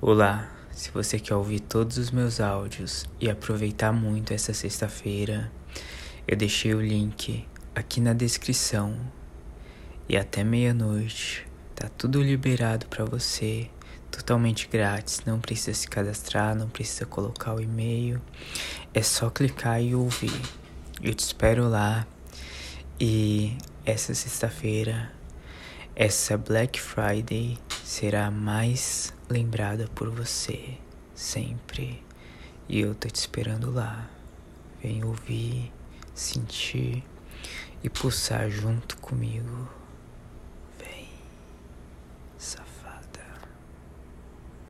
[0.00, 5.50] Olá, se você quer ouvir todos os meus áudios e aproveitar muito essa sexta-feira,
[6.24, 7.44] eu deixei o link
[7.74, 8.96] aqui na descrição.
[10.08, 13.68] E até meia-noite tá tudo liberado para você,
[14.08, 18.22] totalmente grátis, não precisa se cadastrar, não precisa colocar o e-mail,
[18.94, 20.40] é só clicar e ouvir.
[21.02, 22.06] Eu te espero lá.
[23.00, 25.10] E essa sexta-feira,
[25.96, 27.58] essa Black Friday
[27.88, 30.76] será mais lembrada por você
[31.14, 32.04] sempre.
[32.68, 34.10] E eu tô te esperando lá.
[34.82, 35.72] Vem ouvir,
[36.14, 37.02] sentir
[37.82, 39.70] e pulsar junto comigo.